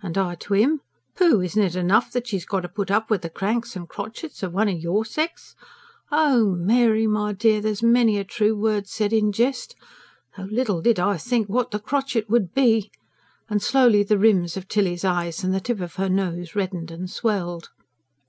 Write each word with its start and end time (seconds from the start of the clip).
And 0.00 0.16
I 0.16 0.36
to 0.36 0.54
him: 0.54 0.82
'Pooh! 1.16 1.40
Isn't 1.42 1.60
it 1.64 1.74
enough 1.74 2.12
that 2.12 2.28
she's 2.28 2.44
got 2.46 2.60
to 2.60 2.68
put 2.68 2.92
up 2.92 3.10
with 3.10 3.22
the 3.22 3.28
cranks 3.28 3.74
and 3.74 3.88
crotchets 3.88 4.40
of 4.44 4.52
one 4.52 4.68
o' 4.68 4.70
YOUR 4.70 5.04
sect?' 5.04 5.56
Oh 6.12 6.52
Mary, 6.52 7.08
my 7.08 7.32
dear, 7.32 7.60
there's 7.60 7.82
many 7.82 8.16
a 8.16 8.22
true 8.22 8.56
word 8.56 8.86
said 8.86 9.12
in 9.12 9.32
jest. 9.32 9.74
Though 10.36 10.44
little 10.44 10.80
did 10.80 11.00
I 11.00 11.16
think 11.16 11.48
what 11.48 11.72
the 11.72 11.80
crotchet 11.80 12.30
would 12.30 12.54
be." 12.54 12.92
And 13.50 13.60
slowly 13.60 14.04
the 14.04 14.16
rims 14.16 14.56
of 14.56 14.68
Tilly's 14.68 15.04
eyes 15.04 15.42
and 15.42 15.52
the 15.52 15.58
tip 15.60 15.80
of 15.80 15.96
her 15.96 16.08
nose 16.08 16.54
reddened 16.54 16.92
and 16.92 17.10
swelled. 17.10 17.70